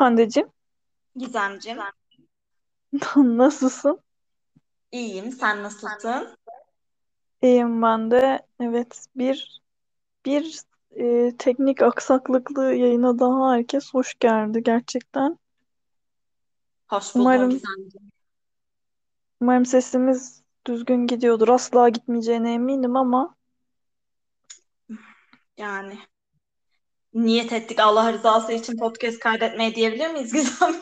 Hande'cim 0.00 0.48
Gizemcim, 1.16 1.78
nasılsın? 3.16 4.00
iyiyim. 4.92 5.32
Sen 5.32 5.62
nasılsın? 5.62 6.36
İyiyim 7.42 7.82
ben 7.82 8.10
de. 8.10 8.46
Evet 8.60 9.06
bir 9.16 9.60
bir 10.26 10.60
e, 10.96 11.36
teknik 11.36 11.82
aksaklıklı 11.82 12.74
yayına 12.74 13.18
daha 13.18 13.52
herkes 13.52 13.94
hoş 13.94 14.14
geldi 14.20 14.62
gerçekten. 14.62 15.38
Hoş 16.88 17.14
buldum 17.14 17.22
Umarım 17.22 17.50
Gizemcim. 17.50 18.10
umarım 19.40 19.66
sesimiz 19.66 20.42
düzgün 20.66 21.06
gidiyordur. 21.06 21.48
Asla 21.48 21.88
gitmeyeceğine 21.88 22.54
eminim 22.54 22.96
ama 22.96 23.34
Yani 25.56 25.98
niyet 27.14 27.52
ettik 27.52 27.80
Allah 27.80 28.12
rızası 28.12 28.52
için 28.52 28.76
podcast 28.76 29.18
kaydetmeye 29.18 29.74
diyebilir 29.74 30.10
miyiz 30.10 30.32
Gizem? 30.32 30.74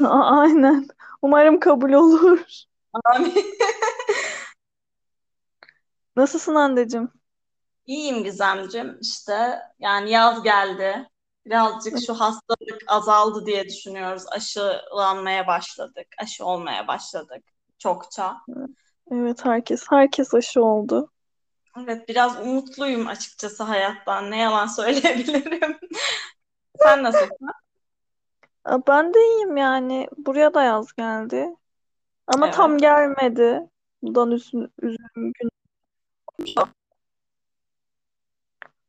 Aynen. 0.10 0.86
Umarım 1.22 1.60
kabul 1.60 1.92
olur. 1.92 2.40
Amin. 3.04 3.34
Nasılsın 6.16 6.54
Hande'cim? 6.54 7.08
İyiyim 7.86 8.24
Gizemcim. 8.24 8.98
İşte 9.00 9.58
yani 9.78 10.10
yaz 10.10 10.42
geldi. 10.42 11.08
Birazcık 11.46 11.98
şu 12.06 12.14
hastalık 12.14 12.82
azaldı 12.86 13.46
diye 13.46 13.64
düşünüyoruz. 13.64 14.22
Aşılanmaya 14.32 15.46
başladık. 15.46 16.06
Aşı 16.18 16.44
olmaya 16.44 16.88
başladık. 16.88 17.44
Çokça. 17.78 18.36
Evet 19.10 19.44
herkes 19.44 19.84
herkes 19.90 20.34
aşı 20.34 20.64
oldu. 20.64 21.10
Evet 21.78 22.08
biraz 22.08 22.40
umutluyum 22.40 23.06
açıkçası 23.06 23.62
hayattan. 23.62 24.30
Ne 24.30 24.38
yalan 24.38 24.66
söyleyebilirim. 24.66 25.78
Sen 26.82 27.02
nasılsın? 27.02 27.48
Ben 28.88 29.14
de 29.14 29.18
iyiyim 29.18 29.56
yani. 29.56 30.08
Buraya 30.16 30.54
da 30.54 30.62
yaz 30.62 30.92
geldi. 30.92 31.56
Ama 32.26 32.50
tam 32.50 32.70
Evet. 32.70 32.80
gelmedi. 32.80 33.68
Bundan 34.02 34.30
üzüm, 34.30 34.70
üzüm 34.82 35.32
gün. 35.32 35.50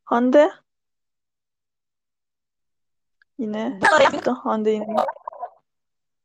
Hande 0.04 0.52
yine 3.38 3.80
gitti. 4.12 4.30
Hande 4.30 4.70
yine. 4.70 4.96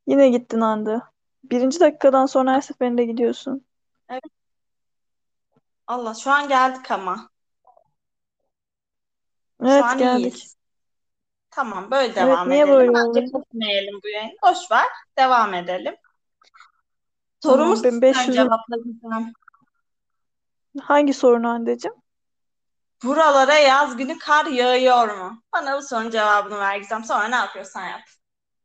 Yine 0.08 0.30
gittin 0.30 0.62
Hande. 0.62 1.02
Birinci 1.44 1.80
dakikadan 1.80 2.26
sonra 2.26 2.54
her 2.54 2.62
seferinde 2.62 3.06
gidiyorsun. 3.06 3.66
Evet. 4.10 4.39
Allah 5.90 6.14
şu 6.14 6.32
an 6.32 6.48
geldik 6.48 6.92
ama. 6.92 7.30
Şu 9.68 9.68
Evet 9.68 9.84
an 9.84 9.98
geldik. 9.98 10.34
iyiyiz. 10.34 10.58
Tamam 11.52 11.92
böyle 11.92 12.16
Evet 12.16 12.16
devam 12.16 12.50
niye 12.50 12.64
edelim. 12.64 12.70
böyle 12.70 12.94
Bence 12.94 13.26
kesmeyelim 13.26 14.00
bu 14.04 14.08
yayını. 14.10 14.34
Boş 14.44 14.72
ver. 14.72 14.88
Devam 15.20 15.54
edelim. 15.54 15.95
Tamam 17.42 17.50
Sorumuz 17.52 17.84
ben 17.84 17.90
sen 17.90 18.02
500 18.02 18.36
cevapla 18.36 18.78
Gizem. 18.86 19.34
hangi 20.82 21.14
sorun 21.14 21.44
Hande'cim? 21.44 21.94
Buralara 23.04 23.54
yaz 23.54 23.98
günü 23.98 24.17
kar 24.20 24.45
yağıyor 24.45 25.17
mu? 25.17 25.44
Bana 25.54 25.78
bu 25.78 25.82
sorunun 25.82 26.10
cevabını 26.12 26.60
ver 26.60 26.78
Gizem. 26.78 27.04
Sonra 27.04 27.28
ne 27.28 27.36
yapıyorsan 27.36 27.86
yap. 27.88 28.02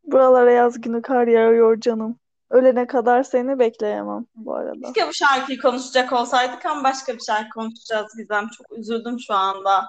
Buralara 0.04 0.50
yaz 0.50 0.80
günü 0.80 1.02
kar 1.02 1.26
yağıyor 1.26 1.80
canım. 1.80 2.18
Ölene 2.50 2.86
kadar 2.86 3.22
seni 3.22 3.58
bekleyemem 3.58 4.26
bu 4.34 4.54
arada. 4.54 4.92
Keşke 4.92 5.08
bu 5.08 5.14
şarkıyı 5.14 5.60
konuşacak 5.60 6.12
olsaydık 6.12 6.66
ama 6.66 6.84
başka 6.84 7.14
bir 7.14 7.20
şarkı 7.20 7.48
konuşacağız 7.50 8.16
Gizem. 8.16 8.48
Çok 8.48 8.78
üzüldüm 8.78 9.20
şu 9.20 9.34
anda. 9.34 9.86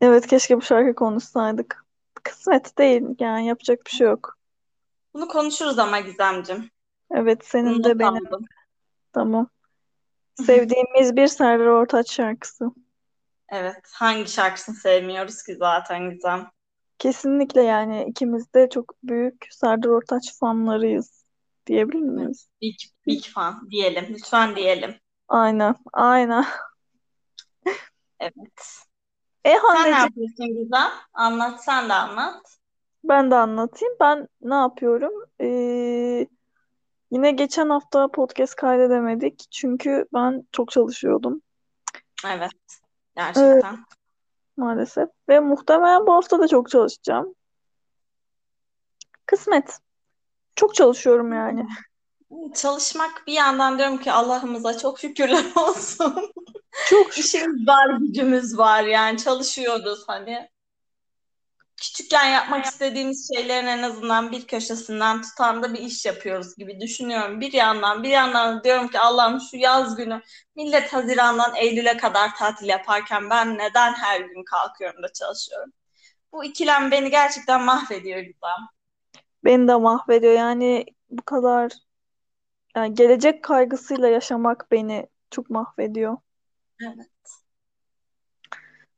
Evet 0.00 0.26
keşke 0.26 0.56
bu 0.56 0.62
şarkı 0.62 0.94
konuşsaydık. 0.94 1.84
Kısmet 2.22 2.78
değil 2.78 3.02
yani 3.18 3.46
yapacak 3.46 3.78
bir 3.86 3.90
şey 3.90 4.06
yok. 4.06 4.38
Bunu 5.14 5.28
konuşuruz 5.28 5.78
ama 5.78 6.00
Gizemcim. 6.00 6.70
Evet 7.10 7.44
senin 7.44 7.74
Bunu 7.74 7.84
de 7.84 7.98
benim 7.98 8.26
aldım. 8.26 8.44
tamam. 9.12 9.48
Sevdiğimiz 10.34 11.16
bir 11.16 11.26
Serdar 11.26 11.66
Ortaç 11.66 12.12
şarkısı. 12.12 12.70
Evet. 13.48 13.90
Hangi 13.94 14.30
şarkısını 14.30 14.74
sevmiyoruz 14.74 15.42
ki 15.42 15.56
zaten 15.56 16.10
Gizem? 16.10 16.46
Kesinlikle 16.98 17.62
yani 17.62 18.04
ikimiz 18.08 18.54
de 18.54 18.68
çok 18.70 18.94
büyük 19.02 19.46
Serdar 19.50 19.88
Ortaç 19.88 20.38
fanlarıyız 20.40 21.23
diyebilir 21.66 22.00
miyiz? 22.02 22.48
Big, 22.62 22.76
big 23.06 23.24
fan 23.24 23.70
diyelim. 23.70 24.06
Lütfen 24.10 24.56
diyelim. 24.56 24.94
Aynen, 25.28 25.74
aynen. 25.92 26.44
Evet. 28.20 28.84
E 29.44 29.50
Sen 29.50 29.52
ne 29.52 29.58
Hande'cim 29.58 29.92
yapıyorsun 29.92 30.46
Gizem? 30.46 30.90
Anlat, 31.12 31.64
sen 31.64 31.88
de 31.88 31.92
anlat. 31.94 32.58
ben 33.04 33.30
de 33.30 33.34
anlatayım. 33.34 33.94
Ben 34.00 34.28
ne 34.40 34.54
yapıyorum? 34.54 35.12
Ee, 35.40 36.26
yine 37.10 37.30
geçen 37.30 37.68
hafta 37.70 38.08
podcast 38.10 38.54
kaydedemedik. 38.54 39.46
Çünkü 39.50 40.06
ben 40.14 40.46
çok 40.52 40.70
çalışıyordum. 40.70 41.42
Evet, 42.26 42.40
Evet, 42.40 42.52
gerçekten. 43.16 43.84
maalesef. 44.56 45.08
Ve 45.28 45.40
muhtemelen 45.40 46.06
bu 46.06 46.12
hafta 46.14 46.38
da 46.38 46.48
çok 46.48 46.70
çalışacağım. 46.70 47.34
Kısmet. 49.26 49.78
Çok 50.56 50.74
çalışıyorum 50.74 51.32
yani. 51.32 51.66
Çalışmak 52.54 53.26
bir 53.26 53.32
yandan 53.32 53.78
diyorum 53.78 53.98
ki 53.98 54.12
Allah'ımıza 54.12 54.78
çok 54.78 55.00
şükürler 55.00 55.44
olsun. 55.56 56.32
Çok 56.90 57.12
şükür. 57.12 57.24
İşimiz 57.24 57.66
var, 57.66 57.98
gücümüz 58.00 58.58
var 58.58 58.84
yani 58.84 59.18
çalışıyoruz 59.18 60.04
hani. 60.06 60.48
Küçükken 61.76 62.26
yapmak 62.26 62.64
istediğimiz 62.64 63.30
şeylerin 63.34 63.66
en 63.66 63.82
azından 63.82 64.32
bir 64.32 64.46
köşesinden 64.46 65.22
tutan 65.22 65.62
da 65.62 65.74
bir 65.74 65.78
iş 65.78 66.06
yapıyoruz 66.06 66.56
gibi 66.56 66.80
düşünüyorum. 66.80 67.40
Bir 67.40 67.52
yandan 67.52 68.02
bir 68.02 68.08
yandan 68.08 68.64
diyorum 68.64 68.88
ki 68.88 68.98
Allah'ım 68.98 69.40
şu 69.40 69.56
yaz 69.56 69.96
günü 69.96 70.22
millet 70.56 70.92
Haziran'dan 70.92 71.54
Eylül'e 71.54 71.96
kadar 71.96 72.36
tatil 72.36 72.68
yaparken 72.68 73.30
ben 73.30 73.58
neden 73.58 73.94
her 73.94 74.20
gün 74.20 74.44
kalkıyorum 74.44 75.02
da 75.02 75.12
çalışıyorum? 75.12 75.72
Bu 76.32 76.44
ikilem 76.44 76.90
beni 76.90 77.10
gerçekten 77.10 77.62
mahvediyor 77.62 78.18
Gizem. 78.20 78.68
Beni 79.44 79.68
de 79.68 79.74
mahvediyor. 79.74 80.32
Yani 80.32 80.86
bu 81.10 81.22
kadar 81.22 81.72
yani 82.76 82.94
gelecek 82.94 83.44
kaygısıyla 83.44 84.08
yaşamak 84.08 84.70
beni 84.70 85.06
çok 85.30 85.50
mahvediyor. 85.50 86.16
Evet. 86.82 86.96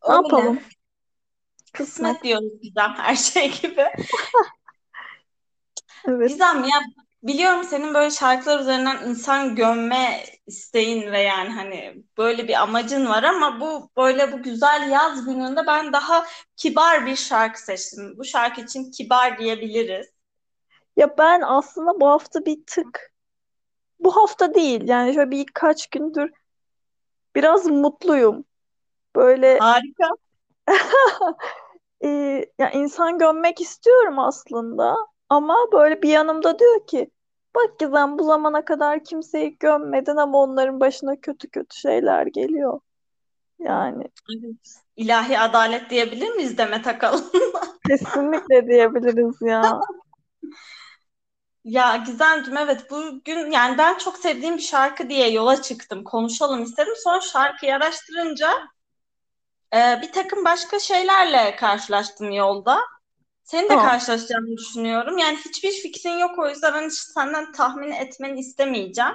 Ne 0.08 0.14
Öyle. 0.14 0.22
yapalım? 0.22 0.60
Kısmet 1.72 2.12
Kısmet. 2.12 2.24
diyoruz 2.24 2.60
Gizem 2.62 2.94
her 2.96 3.16
şey 3.16 3.60
gibi. 3.60 3.84
Evet. 6.08 6.28
Gizem 6.28 6.64
ya 6.64 6.80
biliyorum 7.22 7.64
senin 7.64 7.94
böyle 7.94 8.10
şarkılar 8.10 8.60
üzerinden 8.60 9.08
insan 9.08 9.56
gömme 9.56 10.24
isteğin 10.46 11.12
ve 11.12 11.20
yani 11.20 11.48
hani 11.48 12.04
böyle 12.18 12.48
bir 12.48 12.62
amacın 12.62 13.06
var 13.06 13.22
ama 13.22 13.60
bu 13.60 13.90
böyle 13.96 14.32
bu 14.32 14.42
güzel 14.42 14.90
yaz 14.90 15.24
gününde 15.24 15.66
ben 15.66 15.92
daha 15.92 16.26
kibar 16.56 17.06
bir 17.06 17.16
şarkı 17.16 17.62
seçtim. 17.62 18.18
Bu 18.18 18.24
şarkı 18.24 18.60
için 18.60 18.90
kibar 18.90 19.38
diyebiliriz. 19.38 20.15
Ya 20.96 21.18
ben 21.18 21.40
aslında 21.40 22.00
bu 22.00 22.08
hafta 22.08 22.44
bir 22.44 22.66
tık 22.66 23.12
bu 24.00 24.16
hafta 24.16 24.54
değil 24.54 24.88
yani 24.88 25.14
şöyle 25.14 25.30
birkaç 25.30 25.86
gündür 25.86 26.30
biraz 27.34 27.66
mutluyum. 27.66 28.44
Böyle 29.16 29.58
Harika. 29.58 30.08
e, 32.04 32.08
ya 32.58 32.70
insan 32.70 33.18
gömmek 33.18 33.60
istiyorum 33.60 34.18
aslında 34.18 34.96
ama 35.28 35.56
böyle 35.72 36.02
bir 36.02 36.08
yanımda 36.08 36.58
diyor 36.58 36.86
ki 36.86 37.10
bak 37.54 37.78
Gizem 37.78 38.18
bu 38.18 38.24
zamana 38.24 38.64
kadar 38.64 39.04
kimseyi 39.04 39.58
gömmedin 39.58 40.16
ama 40.16 40.38
onların 40.38 40.80
başına 40.80 41.20
kötü 41.20 41.50
kötü 41.50 41.76
şeyler 41.76 42.26
geliyor. 42.26 42.80
Yani. 43.58 44.04
İlahi 44.96 45.38
adalet 45.38 45.90
diyebilir 45.90 46.34
miyiz 46.34 46.58
Demet 46.58 46.86
Akalın? 46.86 47.24
kesinlikle 47.88 48.66
diyebiliriz 48.66 49.36
ya. 49.42 49.80
Ya 51.66 51.96
Gizemciğim 51.96 52.56
evet 52.56 52.90
bugün 52.90 53.50
yani 53.50 53.78
ben 53.78 53.98
çok 53.98 54.18
sevdiğim 54.18 54.56
bir 54.56 54.62
şarkı 54.62 55.08
diye 55.08 55.30
yola 55.30 55.62
çıktım. 55.62 56.04
Konuşalım 56.04 56.62
istedim. 56.62 56.92
Sonra 57.04 57.20
şarkıyı 57.20 57.74
araştırınca 57.74 58.50
e, 59.74 59.98
bir 60.02 60.12
takım 60.12 60.44
başka 60.44 60.78
şeylerle 60.78 61.56
karşılaştım 61.56 62.30
yolda. 62.30 62.80
Senin 63.44 63.68
de 63.70 63.74
Aa, 63.74 63.82
karşılaşacağını 63.82 64.56
düşünüyorum. 64.56 65.18
Yani 65.18 65.36
hiçbir 65.36 65.72
fikrin 65.72 66.18
yok 66.18 66.38
o 66.38 66.48
yüzden 66.48 66.72
hani 66.72 66.90
senden 66.90 67.52
tahmin 67.52 67.92
etmeni 67.92 68.40
istemeyeceğim. 68.40 69.14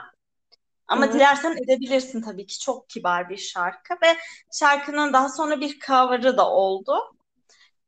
Ama 0.88 1.06
evet. 1.06 1.16
dilersen 1.16 1.52
edebilirsin 1.52 2.22
tabii 2.22 2.46
ki. 2.46 2.60
Çok 2.60 2.90
kibar 2.90 3.30
bir 3.30 3.38
şarkı 3.38 3.94
ve 3.94 4.18
şarkının 4.60 5.14
daha 5.14 5.30
sonra 5.30 5.62
bir 5.62 5.80
cover'ı 5.80 6.38
da 6.38 6.50
oldu. 6.50 6.94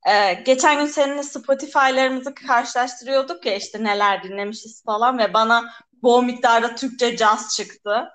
Ee, 0.10 0.34
geçen 0.34 0.80
gün 0.80 0.86
seninle 0.86 1.24
Spotify'larımızı 1.24 2.36
karşılaştırıyorduk 2.36 3.46
ya 3.46 3.56
işte 3.56 3.84
neler 3.84 4.24
dinlemişiz 4.24 4.84
falan 4.84 5.18
ve 5.18 5.34
bana 5.34 5.70
bol 6.04 6.24
miktarda 6.24 6.76
Türkçe 6.76 7.18
caz 7.18 7.56
çıktı. 7.56 8.10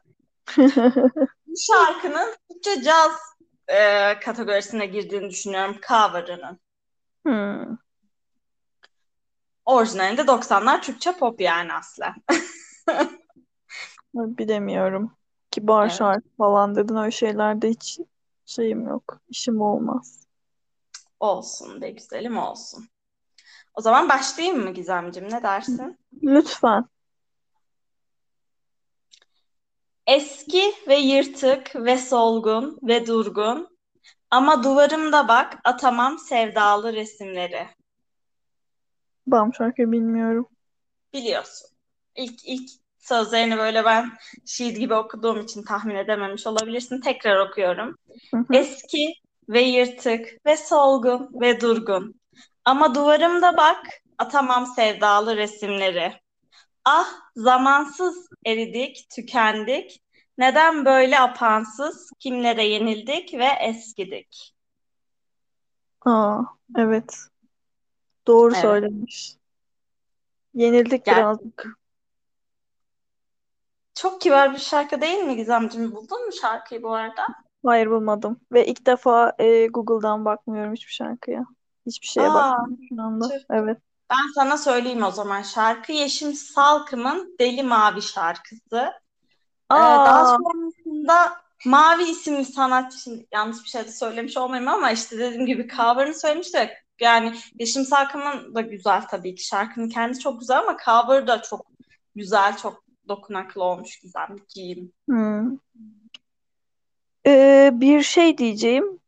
Bu 1.46 1.54
şarkının 1.72 2.36
Türkçe 2.52 2.82
caz 2.82 3.12
e, 3.68 4.14
kategorisine 4.20 4.86
girdiğini 4.86 5.30
düşünüyorum 5.30 5.76
cover'ının. 5.88 6.60
Hmm. 7.26 7.76
Orijinalinde 9.64 10.20
90'lar 10.20 10.82
Türkçe 10.82 11.12
pop 11.12 11.40
yani 11.40 11.72
aslen. 11.72 12.14
Bilemiyorum. 14.14 15.12
Kibar 15.50 15.82
Evet. 15.82 15.98
şarkı 15.98 16.28
falan 16.38 16.76
dedin 16.76 16.96
öyle 16.96 17.10
şeylerde 17.10 17.68
hiç 17.70 17.98
şeyim 18.46 18.88
yok. 18.88 19.20
İşim 19.28 19.60
olmaz. 19.60 20.27
Olsun 21.20 21.80
be 21.80 21.90
güzelim 21.90 22.38
olsun. 22.38 22.88
O 23.74 23.80
zaman 23.80 24.08
başlayayım 24.08 24.64
mı 24.64 24.70
Gizemciğim 24.70 25.30
ne 25.30 25.42
dersin? 25.42 25.98
Lütfen. 26.22 26.84
Eski 30.06 30.74
ve 30.88 30.96
yırtık 30.96 31.76
ve 31.76 31.98
solgun 31.98 32.78
ve 32.82 33.06
durgun 33.06 33.78
ama 34.30 34.64
duvarımda 34.64 35.28
bak 35.28 35.58
atamam 35.64 36.18
sevdalı 36.18 36.92
resimleri. 36.92 37.66
Bam 39.26 39.54
şarkıyı 39.54 39.92
bilmiyorum. 39.92 40.48
Biliyorsun. 41.12 41.70
İlk 42.16 42.44
ilk 42.44 42.70
sözlerini 42.98 43.56
böyle 43.58 43.84
ben 43.84 44.10
şiir 44.46 44.76
gibi 44.76 44.94
okuduğum 44.94 45.40
için 45.40 45.62
tahmin 45.62 45.94
edememiş 45.94 46.46
olabilirsin. 46.46 47.00
Tekrar 47.00 47.48
okuyorum. 47.48 47.96
Hı 48.30 48.36
hı. 48.36 48.54
Eski 48.54 49.14
ve 49.48 49.60
yırtık 49.60 50.46
ve 50.46 50.56
solgun 50.56 51.30
ve 51.40 51.60
durgun. 51.60 52.20
Ama 52.64 52.94
duvarımda 52.94 53.56
bak 53.56 53.86
atamam 54.18 54.66
sevdalı 54.66 55.36
resimleri. 55.36 56.12
Ah 56.84 57.08
zamansız 57.36 58.28
eridik, 58.46 59.06
tükendik. 59.10 60.02
Neden 60.38 60.84
böyle 60.84 61.20
apansız, 61.20 62.10
kimlere 62.18 62.64
yenildik 62.64 63.34
ve 63.34 63.48
eskidik? 63.60 64.54
Aa, 66.04 66.40
evet. 66.76 67.16
Doğru 68.26 68.52
Evet. 68.52 68.62
söylemiş. 68.62 69.34
Yenildik 70.54 71.04
Gel. 71.04 71.16
birazcık. 71.16 71.78
Çok 73.94 74.20
kibar 74.20 74.52
bir 74.52 74.58
şarkı 74.58 75.00
değil 75.00 75.18
mi 75.18 75.36
Gizemciğim? 75.36 75.92
Buldun 75.92 76.26
mu 76.26 76.32
şarkıyı 76.32 76.82
bu 76.82 76.94
arada? 76.94 77.26
Hayır 77.64 77.90
bulmadım. 77.90 78.40
Ve 78.52 78.66
ilk 78.66 78.86
defa 78.86 79.32
e, 79.38 79.66
Google'dan 79.66 80.24
bakmıyorum 80.24 80.72
hiçbir 80.72 80.92
şarkıya. 80.92 81.46
Hiçbir 81.86 82.06
şeye 82.06 82.28
Aa, 82.28 82.34
bakmıyorum 82.34 82.86
şu 82.88 83.02
anda. 83.02 83.28
tüh. 83.28 83.44
Evet. 83.50 83.78
Ben 84.10 84.32
sana 84.34 84.56
söyleyeyim 84.56 85.02
o 85.02 85.10
zaman 85.10 85.42
şarkı 85.42 85.92
Yeşim 85.92 86.32
Salkım'ın 86.32 87.36
Deli 87.40 87.62
Mavi 87.62 88.02
şarkısı. 88.02 88.92
Ee, 89.72 89.74
daha 89.74 90.20
Aa, 90.20 90.36
sonrasında 90.36 91.32
Mavi 91.66 92.02
isimli 92.02 92.44
sanatçı, 92.44 92.98
şimdi 92.98 93.26
yanlış 93.32 93.64
bir 93.64 93.68
şey 93.68 93.84
de 93.84 93.92
söylemiş 93.92 94.36
olmayayım 94.36 94.68
ama 94.68 94.90
işte 94.90 95.18
dediğim 95.18 95.46
gibi 95.46 95.68
cover'ını 95.68 96.14
söylemiş 96.14 96.54
de 96.54 96.74
yani 97.00 97.34
Yeşim 97.58 97.84
Salkım'ın 97.84 98.54
da 98.54 98.60
güzel 98.60 99.02
tabii 99.10 99.34
ki 99.34 99.46
şarkının 99.46 99.88
kendisi 99.88 100.20
çok 100.20 100.40
güzel 100.40 100.58
ama 100.58 100.76
cover 100.84 101.26
da 101.26 101.42
çok 101.42 101.66
güzel, 102.14 102.56
çok 102.56 102.84
dokunaklı 103.08 103.64
olmuş 103.64 104.00
Gizemciğim. 104.00 104.92
hmm. 105.08 105.58
Ee, 107.28 107.70
bir 107.74 108.02
şey 108.02 108.38
diyeceğim. 108.38 109.00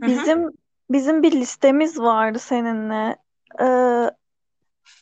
Hı 0.00 0.06
hı. 0.06 0.30
Bizim 0.30 0.50
bizim 0.90 1.22
bir 1.24 1.32
listemiz 1.32 2.00
vardı 2.00 2.40
seninle. 2.40 3.16
Ee, 3.62 4.10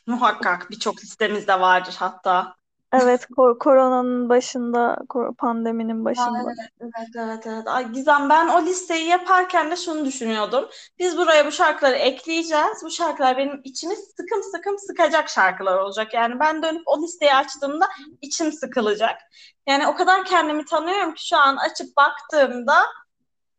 Muhakkak 0.07 0.71
birçok 0.71 1.03
listemizde 1.03 1.59
vardır 1.59 1.95
hatta. 1.99 2.55
Evet, 2.93 3.25
ko- 3.37 3.59
koronanın 3.59 4.29
başında, 4.29 4.97
ko- 5.09 5.35
pandeminin 5.35 6.01
Aa, 6.01 6.05
başında. 6.05 6.37
evet, 6.43 6.69
evet, 6.81 7.09
evet, 7.15 7.47
evet. 7.47 7.67
Ay, 7.67 7.91
Gizem 7.91 8.29
ben 8.29 8.47
o 8.47 8.65
listeyi 8.65 9.07
yaparken 9.07 9.71
de 9.71 9.75
şunu 9.75 10.05
düşünüyordum. 10.05 10.69
Biz 10.99 11.17
buraya 11.17 11.45
bu 11.45 11.51
şarkıları 11.51 11.95
ekleyeceğiz. 11.95 12.83
Bu 12.83 12.89
şarkılar 12.91 13.37
benim 13.37 13.61
içimi 13.63 13.95
sıkım 13.95 14.43
sıkım 14.43 14.77
sıkacak 14.79 15.29
şarkılar 15.29 15.77
olacak. 15.77 16.13
Yani 16.13 16.39
ben 16.39 16.63
dönüp 16.63 16.81
o 16.85 17.01
listeyi 17.01 17.33
açtığımda 17.33 17.87
içim 18.21 18.51
sıkılacak. 18.51 19.21
Yani 19.67 19.87
o 19.87 19.95
kadar 19.95 20.25
kendimi 20.25 20.65
tanıyorum 20.65 21.13
ki 21.13 21.27
şu 21.27 21.37
an 21.37 21.57
açıp 21.57 21.97
baktığımda 21.97 22.75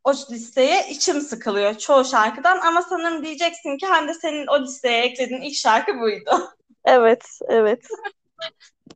o 0.05 0.13
listeye 0.13 0.89
içim 0.91 1.21
sıkılıyor 1.21 1.75
çoğu 1.75 2.05
şarkıdan. 2.05 2.61
Ama 2.61 2.83
sanırım 2.83 3.25
diyeceksin 3.25 3.79
ki 3.79 3.87
Hande 3.87 4.15
senin 4.15 4.47
o 4.47 4.63
listeye 4.63 5.03
eklediğin 5.03 5.41
ilk 5.41 5.55
şarkı 5.55 6.01
buydu. 6.01 6.55
Evet, 6.85 7.25
evet. 7.49 7.87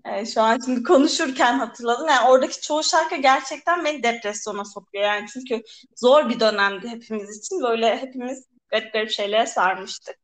Yani 0.07 0.27
şu 0.27 0.43
an 0.43 0.59
şimdi 0.65 0.83
konuşurken 0.83 1.59
hatırladım. 1.59 2.09
Yani 2.09 2.29
oradaki 2.29 2.61
çoğu 2.61 2.83
şarkı 2.83 3.17
gerçekten 3.17 3.85
beni 3.85 4.03
depresyona 4.03 4.65
sokuyor. 4.65 5.05
Yani 5.05 5.27
çünkü 5.33 5.63
zor 5.97 6.29
bir 6.29 6.41
dönemdi 6.41 6.89
hepimiz 6.89 7.39
için. 7.39 7.63
Böyle 7.63 7.97
hepimiz 7.99 8.45
garip 8.69 8.93
garip 8.93 9.11
şeylere 9.11 9.47
sarmıştık. 9.47 10.17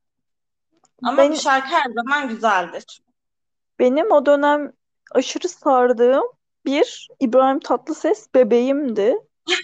Ama 1.03 1.19
Ben, 1.19 1.33
bu 1.33 1.37
şarkı 1.37 1.67
her 1.69 1.91
zaman 1.95 2.29
güzeldir. 2.29 3.03
benim 3.79 4.11
o 4.13 4.27
dönem 4.27 4.73
aşırı 5.11 5.49
sardığım 5.49 6.25
bir 6.65 7.09
İbrahim 7.21 7.61
Tatlıses 7.61 8.35
bebeğimdi. 8.35 9.17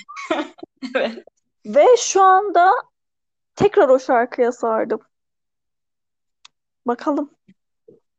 Evet. 0.97 1.25
Ve 1.67 1.85
şu 1.99 2.23
anda 2.23 2.73
tekrar 3.57 3.89
o 3.89 3.99
şarkıya 3.99 4.53
sardım. 4.53 5.01
Bakalım. 6.87 7.31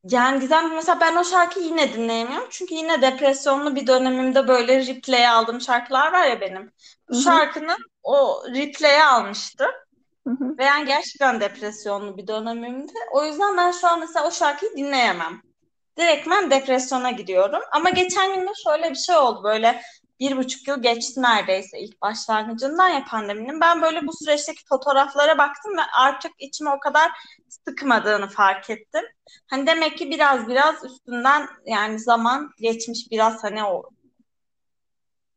Yani 0.03 0.39
Gizem 0.39 0.75
mesela 0.75 0.99
ben 0.99 1.15
o 1.15 1.23
şarkıyı 1.23 1.65
yine 1.65 1.93
dinleyemiyorum. 1.93 2.47
Çünkü 2.51 2.75
yine 2.75 3.01
depresyonlu 3.01 3.75
bir 3.75 3.87
dönemimde 3.87 4.47
böyle 4.47 4.85
replay'e 4.87 5.29
aldığım 5.29 5.61
şarkılar 5.61 6.13
var 6.13 6.27
ya 6.27 6.41
benim. 6.41 6.71
Bu 7.09 7.15
şarkının 7.15 7.77
o 8.03 8.43
replay'e 8.55 9.03
almıştı. 9.03 9.65
hı 10.27 10.29
hı. 10.31 10.57
Ve 10.59 10.63
yani 10.65 10.85
gerçekten 10.85 11.41
depresyonlu 11.41 12.17
bir 12.17 12.27
dönemimdi. 12.27 12.93
O 13.13 13.25
yüzden 13.25 13.57
ben 13.57 13.71
şu 13.71 13.87
an 13.87 13.99
mesela 13.99 14.27
o 14.27 14.31
şarkıyı 14.31 14.71
dinleyemem. 14.77 15.41
Direktmen 15.97 16.51
depresyona 16.51 17.11
gidiyorum. 17.11 17.61
Ama 17.71 17.89
geçen 17.89 18.35
gün 18.35 18.41
de 18.47 18.51
şöyle 18.63 18.89
bir 18.89 18.95
şey 18.95 19.15
oldu. 19.15 19.43
Böyle 19.43 19.81
bir 20.21 20.37
buçuk 20.37 20.67
yıl 20.67 20.81
geçti 20.81 21.21
neredeyse 21.21 21.79
ilk 21.79 22.01
başlangıcından 22.01 22.89
ya 22.89 23.05
pandeminin. 23.09 23.61
Ben 23.61 23.81
böyle 23.81 24.07
bu 24.07 24.13
süreçteki 24.13 24.65
fotoğraflara 24.69 25.37
baktım 25.37 25.77
ve 25.77 25.81
artık 25.99 26.31
içime 26.39 26.69
o 26.69 26.79
kadar 26.79 27.11
sıkmadığını 27.49 28.27
fark 28.27 28.69
ettim. 28.69 29.03
Hani 29.47 29.67
demek 29.67 29.97
ki 29.97 30.09
biraz 30.09 30.47
biraz 30.47 30.85
üstünden 30.85 31.47
yani 31.65 31.99
zaman 31.99 32.51
geçmiş 32.57 33.11
biraz 33.11 33.43
hani 33.43 33.63
o 33.63 33.89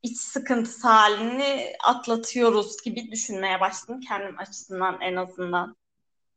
iç 0.02 0.20
sıkıntısı 0.20 0.88
halini 0.88 1.72
atlatıyoruz 1.84 2.82
gibi 2.84 3.10
düşünmeye 3.10 3.60
başladım 3.60 4.00
kendim 4.08 4.38
açısından 4.38 5.00
en 5.00 5.16
azından. 5.16 5.76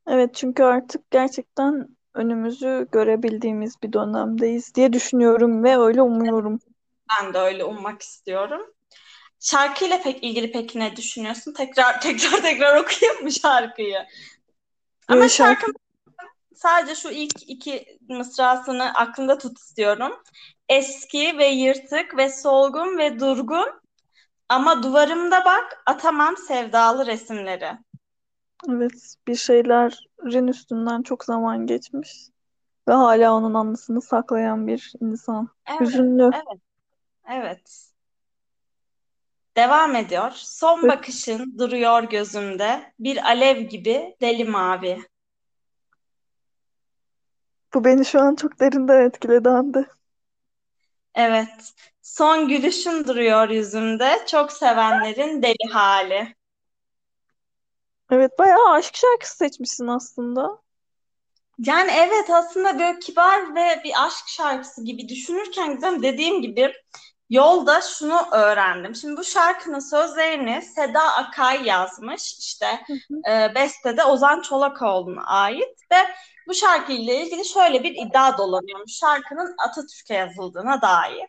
Evet 0.07 0.35
çünkü 0.35 0.63
artık 0.63 1.11
gerçekten 1.11 1.87
önümüzü 2.13 2.87
görebildiğimiz 2.91 3.75
bir 3.83 3.93
dönemdeyiz 3.93 4.75
diye 4.75 4.93
düşünüyorum 4.93 5.63
ve 5.63 5.77
öyle 5.77 6.01
umuyorum. 6.01 6.59
Ben 7.09 7.33
de 7.33 7.37
öyle 7.39 7.63
ummak 7.63 8.01
istiyorum. 8.01 8.61
Şarkıyla 9.39 10.01
pek 10.03 10.23
ilgili 10.23 10.51
peki 10.51 10.79
ne 10.79 10.95
düşünüyorsun? 10.95 11.53
Tekrar 11.53 12.01
tekrar 12.01 12.41
tekrar 12.43 12.81
okuyayım 12.81 13.23
mı 13.23 13.31
şarkıyı? 13.33 14.07
Ama 15.07 15.23
Ee, 15.23 15.29
şarkı 15.29 15.67
şarkının 15.67 15.75
sadece 16.55 16.95
şu 16.95 17.09
ilk 17.09 17.49
iki 17.49 17.99
mısrasını 18.09 18.93
aklında 18.95 19.37
tut 19.37 19.59
istiyorum. 19.59 20.13
Eski 20.69 21.37
ve 21.37 21.47
yırtık 21.47 22.17
ve 22.17 22.29
solgun 22.29 22.97
ve 22.97 23.19
durgun 23.19 23.81
ama 24.49 24.83
duvarımda 24.83 25.45
bak 25.45 25.83
atamam 25.87 26.37
sevdalı 26.37 27.07
resimleri. 27.07 27.71
evet 28.69 29.15
bir 29.27 29.35
şeylerin 29.35 30.47
üstünden 30.47 31.01
çok 31.01 31.23
zaman 31.25 31.65
geçmiş 31.67 32.29
ve 32.89 32.93
hala 32.93 33.33
onun 33.33 33.53
anısını 33.53 34.01
saklayan 34.03 34.67
bir 34.67 34.93
insan. 35.01 35.49
Evet, 35.65 35.81
Hüzünlü. 35.81 36.31
evet, 36.31 36.61
evet. 37.31 37.87
Devam 39.57 39.95
ediyor. 39.95 40.31
Son 40.35 40.87
bakışın 40.87 41.55
duruyor 41.59 42.03
gözümde, 42.03 42.93
bir 42.99 43.25
alev 43.25 43.57
gibi 43.57 44.15
deli 44.21 44.45
mavi. 44.45 45.01
Bu 47.73 47.83
beni 47.83 48.05
şu 48.05 48.21
an 48.21 48.35
çok 48.35 48.59
derinden 48.59 49.01
etkiledi 49.01 49.49
Hande. 49.49 49.85
Evet. 51.15 51.73
Son 52.01 52.47
gülüşün 52.47 53.07
duruyor 53.07 53.49
yüzümde, 53.49 54.25
çok 54.27 54.51
sevenlerin 54.51 55.41
deli 55.41 55.71
hali. 55.71 56.35
Evet 58.11 58.39
bayağı 58.39 58.69
aşk 58.69 58.95
şarkısı 58.95 59.37
seçmişsin 59.37 59.87
aslında. 59.87 60.61
Yani 61.59 61.91
evet 61.91 62.29
aslında 62.29 62.79
böyle 62.79 62.99
kibar 62.99 63.55
ve 63.55 63.81
bir 63.83 64.05
aşk 64.05 64.27
şarkısı 64.27 64.83
gibi 64.83 65.09
düşünürken 65.09 65.75
Gizem 65.75 66.03
dediğim 66.03 66.41
gibi 66.41 66.73
yolda 67.29 67.81
şunu 67.81 68.21
öğrendim. 68.31 68.95
Şimdi 68.95 69.17
bu 69.17 69.23
şarkının 69.23 69.79
sözlerini 69.79 70.61
Seda 70.61 71.01
Akay 71.01 71.65
yazmış. 71.67 72.33
İşte 72.39 72.67
e, 73.29 73.55
beste 73.55 73.97
de 73.97 74.03
Ozan 74.03 74.41
Çolakoğlu'na 74.41 75.23
ait 75.25 75.77
ve 75.91 75.97
bu 76.47 76.53
şarkıyla 76.53 77.13
ilgili 77.13 77.45
şöyle 77.45 77.83
bir 77.83 77.95
iddia 77.95 78.37
dolanıyormuş. 78.37 78.91
Şarkının 78.99 79.55
Atatürk'e 79.67 80.13
yazıldığına 80.13 80.81
dair. 80.81 81.25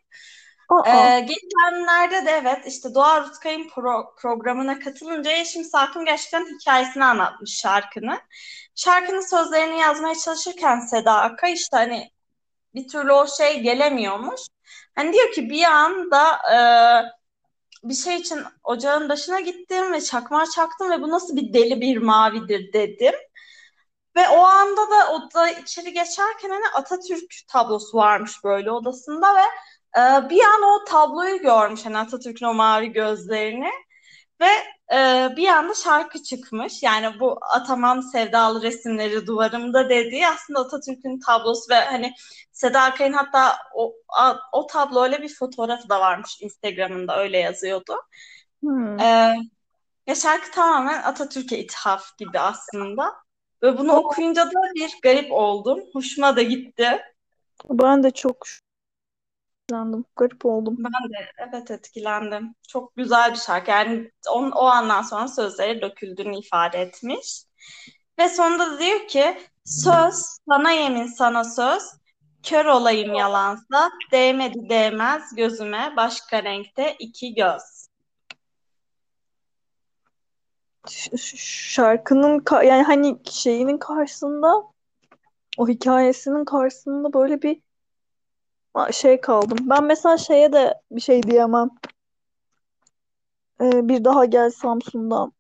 Ee, 0.87 1.21
geçenlerde 1.21 2.27
de 2.27 2.31
evet 2.31 2.67
işte 2.67 2.95
Doğa 2.95 3.21
Rutkay'ın 3.21 3.69
pro- 3.69 4.17
programına 4.17 4.79
katılınca 4.79 5.31
Yeşim 5.31 5.65
Salkım 5.65 6.05
gerçekten 6.05 6.47
hikayesini 6.47 7.05
anlatmış 7.05 7.55
şarkının. 7.61 8.19
Şarkının 8.75 9.31
sözlerini 9.31 9.81
yazmaya 9.81 10.15
çalışırken 10.15 10.81
Seda 10.81 11.15
Akay 11.21 11.53
işte 11.53 11.77
hani 11.77 12.11
bir 12.79 12.89
türlü 12.89 13.13
o 13.13 13.27
şey 13.27 13.61
gelemiyormuş. 13.61 14.41
Hani 14.95 15.13
diyor 15.13 15.33
ki 15.33 15.51
bir 15.51 15.65
anda 15.65 16.33
e, 16.53 16.59
bir 17.89 17.95
şey 17.95 18.17
için 18.17 18.41
ocağın 18.65 19.09
başına 19.09 19.41
gittim 19.41 19.93
ve 19.93 20.01
çakmağı 20.01 20.47
çaktım 20.55 20.91
ve 20.91 21.03
bu 21.03 21.11
nasıl 21.11 21.37
bir 21.37 21.53
deli 21.55 21.81
bir 21.81 21.97
mavidir 21.97 22.73
dedim. 22.73 23.15
Ve 24.17 24.29
o 24.29 24.39
anda 24.39 24.91
da 24.91 25.13
oda 25.13 25.51
içeri 25.51 25.93
geçerken 25.93 26.51
hani 26.51 26.65
Atatürk 26.75 27.35
tablosu 27.49 27.97
varmış 27.97 28.45
böyle 28.45 28.71
odasında 28.71 29.35
ve 29.35 29.45
e, 30.01 30.31
bir 30.31 30.41
an 30.45 30.63
o 30.63 30.85
tabloyu 30.85 31.39
görmüş 31.39 31.87
hani 31.87 31.99
Atatürk'ün 31.99 32.47
o 32.47 32.55
mavi 32.55 32.93
gözlerini 32.93 33.71
ve 34.41 34.47
e, 34.97 35.29
bir 35.37 35.49
anda 35.49 35.75
şarkı 35.75 36.23
çıkmış. 36.23 36.83
Yani 36.83 37.21
bu 37.21 37.39
Ataman 37.55 38.01
sevdalı 38.01 38.63
resimleri 38.63 39.27
duvarımda 39.27 39.89
dediği 39.89 40.29
aslında 40.29 40.61
Atatürk'ün 40.61 41.21
tablosu 41.21 41.71
ve 41.71 41.75
hani 41.75 42.15
Seda 42.53 42.83
Akay'ın 42.83 43.13
hatta 43.13 43.57
o, 43.75 43.95
a, 44.09 44.35
o 44.53 44.67
tabloyla 44.67 45.23
bir 45.23 45.35
fotoğrafı 45.35 45.89
da 45.89 46.01
varmış 46.01 46.39
Instagram'ında 46.41 47.19
öyle 47.19 47.39
yazıyordu. 47.39 47.97
hmm. 48.63 49.01
E, 49.01 49.37
ya 50.07 50.15
şarkı 50.15 50.51
tamamen 50.51 51.03
Atatürk'e 51.03 51.59
ithaf 51.59 52.19
gibi 52.19 52.39
aslında. 52.39 53.15
Ve 53.63 53.79
bunu 53.79 53.93
okuyunca 53.93 54.47
da 54.47 54.61
bir 54.75 54.91
garip 55.03 55.33
oldum. 55.33 55.81
Hoşuma 55.93 56.37
da 56.37 56.43
gitti. 56.43 56.99
Ben 57.71 58.03
de 58.03 58.11
çok 58.11 58.47
etkilendim. 59.69 60.05
Garip 60.17 60.47
oldum. 60.47 60.77
Ben 60.79 61.11
de 61.11 61.33
evet 61.49 61.71
etkilendim. 61.71 62.55
Çok 62.69 62.97
güzel 62.97 63.33
bir 63.33 63.39
şarkı. 63.39 63.71
Yani 63.71 64.11
on, 64.33 64.51
o 64.51 64.65
andan 64.65 65.03
sonra 65.03 65.29
sözleri 65.29 65.83
döküldüğünü 65.83 66.39
ifade 66.39 66.79
etmiş. 66.79 67.45
Ve 68.19 68.29
sonunda 68.29 68.71
da 68.71 68.79
diyor 68.79 69.09
ki 69.09 69.39
söz, 69.65 70.15
sana 70.49 70.71
yemin 70.71 71.07
sana 71.07 71.45
söz, 71.45 71.83
kör 72.43 72.65
olayım 72.65 73.15
yalansa, 73.15 73.91
değmedi 74.13 74.69
değmez 74.69 75.35
gözüme 75.37 75.93
başka 75.97 76.43
renkte 76.43 76.97
iki 76.99 77.35
göz. 77.35 77.89
Ş- 80.89 81.37
şarkının 81.73 82.39
ka- 82.39 82.67
yani 82.67 82.83
hani 82.83 83.19
şeyinin 83.31 83.79
karşısında 83.79 84.63
o 85.59 85.69
hikayesinin 85.69 86.45
karşısında 86.45 87.13
böyle 87.13 87.43
bir 87.43 87.68
şey 88.93 89.21
kaldım. 89.21 89.59
Ben 89.61 89.85
mesela 89.85 90.19
şeye 90.19 90.53
de 90.53 90.75
bir 90.91 91.01
şey 91.01 91.23
diyemem. 91.23 91.71
Ee, 93.61 93.89
bir 93.89 94.05
daha 94.05 94.25
gel 94.25 94.51
Samsun'dan. 94.51 95.33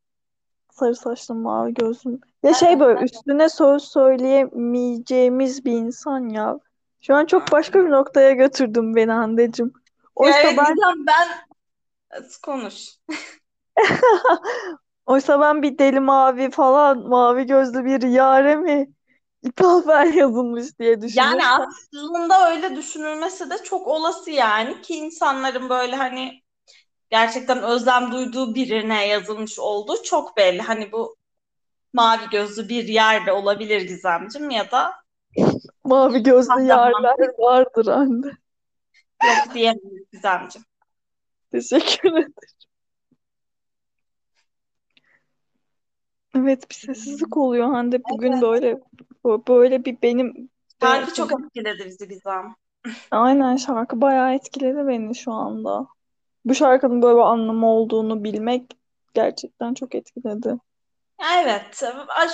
Sarı 0.72 0.94
saçlı 0.94 1.34
mavi 1.34 1.74
gözlüm. 1.74 2.20
Ya 2.42 2.54
şey 2.54 2.80
böyle 2.80 3.00
üstüne 3.00 3.48
söz 3.48 3.82
söyleyemeyeceğimiz 3.82 5.64
bir 5.64 5.72
insan 5.72 6.28
ya. 6.28 6.58
Şu 7.00 7.14
an 7.14 7.26
çok 7.26 7.52
başka 7.52 7.84
bir 7.84 7.90
noktaya 7.90 8.32
götürdün 8.32 8.96
beni 8.96 9.12
Hande'cim. 9.12 9.72
Oysa 10.14 10.38
Evet, 10.38 10.58
ben 10.58 10.74
Gizem, 10.74 11.06
ben 11.06 11.28
konuş. 12.42 12.88
oysa 15.06 15.40
ben 15.40 15.62
bir 15.62 15.78
deli 15.78 16.00
mavi 16.00 16.50
falan 16.50 17.08
mavi 17.08 17.46
gözlü 17.46 17.84
bir 17.84 18.02
yare 18.02 18.56
mi 18.56 18.92
ithafen 19.42 20.12
yazılmış 20.12 20.78
diye 20.78 21.00
Yani 21.14 21.40
düşünüyorum. 21.40 21.40
aslında 21.42 22.50
öyle 22.50 22.76
düşünülmesi 22.76 23.50
de 23.50 23.62
çok 23.64 23.86
olası 23.88 24.30
yani 24.30 24.82
ki 24.82 24.94
insanların 24.94 25.68
böyle 25.68 25.96
hani 25.96 26.42
gerçekten 27.10 27.62
özlem 27.62 28.12
duyduğu 28.12 28.54
birine 28.54 29.06
yazılmış 29.08 29.58
olduğu 29.58 30.02
çok 30.02 30.36
belli. 30.36 30.62
Hani 30.62 30.92
bu 30.92 31.16
mavi 31.94 32.30
gözlü 32.32 32.68
bir 32.68 32.84
yerde 32.88 33.32
olabilir 33.32 33.82
Gizemcim 33.82 34.50
ya 34.50 34.70
da 34.70 34.94
Mavi 35.84 36.22
gözlü 36.22 36.62
yarlar 36.62 37.16
vardır 37.38 37.86
anne. 37.86 38.26
yok 39.24 39.54
diyemeyiz 39.54 40.10
Gizemcim. 40.12 40.62
Teşekkür 41.52 42.08
ederim. 42.12 42.34
Evet 46.38 46.70
bir 46.70 46.74
sessizlik 46.74 47.36
oluyor 47.36 47.66
Hande 47.68 48.02
bugün 48.08 48.32
Evet. 48.32 48.42
böyle 48.42 48.80
böyle 49.48 49.84
bir 49.84 50.02
benim 50.02 50.50
Şarkı 50.82 51.10
be- 51.10 51.14
çok 51.14 51.32
etkiledi 51.32 51.84
bizi 51.86 52.08
Gizem. 52.08 52.54
aynen 53.10 53.56
şarkı 53.56 54.00
bayağı 54.00 54.34
etkiledi 54.34 54.86
beni 54.88 55.14
şu 55.14 55.32
anda. 55.32 55.86
Bu 56.44 56.54
şarkının 56.54 57.02
böyle 57.02 57.16
bir 57.16 57.22
anlamı 57.22 57.66
olduğunu 57.70 58.24
bilmek 58.24 58.72
gerçekten 59.14 59.74
çok 59.74 59.94
etkiledi. 59.94 60.58
Evet, 61.22 61.82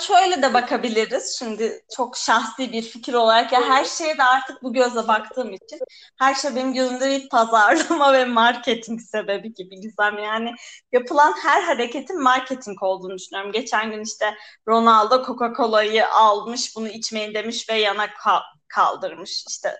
şöyle 0.01 0.41
de 0.41 0.53
bakabiliriz. 0.53 1.35
Şimdi 1.39 1.81
çok 1.95 2.17
şahsi 2.17 2.71
bir 2.71 2.81
fikir 2.81 3.13
olarak 3.13 3.51
ya 3.51 3.61
her 3.69 3.85
şeye 3.85 4.17
de 4.17 4.23
artık 4.23 4.63
bu 4.63 4.73
gözle 4.73 5.07
baktığım 5.07 5.53
için 5.53 5.79
her 6.19 6.35
şey 6.35 6.55
benim 6.55 6.73
gözümde 6.73 7.09
bir 7.09 7.29
pazarlama 7.29 8.13
ve 8.13 8.25
marketing 8.25 9.01
sebebi 9.01 9.53
gibi 9.53 9.79
Gizem. 9.81 10.17
Yani 10.19 10.51
yapılan 10.91 11.33
her 11.43 11.61
hareketin 11.63 12.21
marketing 12.23 12.83
olduğunu 12.83 13.17
düşünüyorum. 13.17 13.51
Geçen 13.51 13.91
gün 13.91 14.01
işte 14.03 14.35
Ronaldo 14.67 15.23
Coca-Cola'yı 15.25 16.07
almış, 16.09 16.75
bunu 16.75 16.87
içmeyin 16.87 17.33
demiş 17.33 17.69
ve 17.69 17.73
yana 17.79 18.05
ka- 18.05 18.43
kaldırmış 18.67 19.45
işte 19.49 19.75